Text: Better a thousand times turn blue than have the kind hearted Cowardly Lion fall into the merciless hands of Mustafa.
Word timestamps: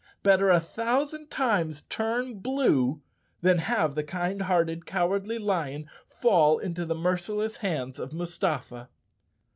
Better 0.23 0.49
a 0.49 0.59
thousand 0.59 1.29
times 1.29 1.83
turn 1.83 2.39
blue 2.39 3.03
than 3.41 3.59
have 3.59 3.93
the 3.93 4.03
kind 4.03 4.41
hearted 4.41 4.87
Cowardly 4.87 5.37
Lion 5.37 5.87
fall 6.07 6.57
into 6.57 6.85
the 6.87 6.95
merciless 6.95 7.57
hands 7.57 7.99
of 7.99 8.11
Mustafa. 8.11 8.89